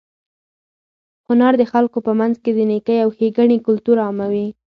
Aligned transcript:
هنر 1.27 1.53
د 1.57 1.63
خلکو 1.71 1.97
په 2.07 2.11
منځ 2.19 2.35
کې 2.43 2.51
د 2.53 2.59
نېکۍ 2.69 2.97
او 3.01 3.09
ښېګڼې 3.17 3.57
کلتور 3.67 3.97
عاموي. 4.05 4.47